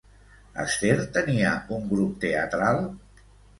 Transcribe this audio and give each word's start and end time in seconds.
Ester 0.63 0.95
tenia 1.19 1.53
un 1.77 1.87
grup 1.93 2.19
teatral? 2.27 2.85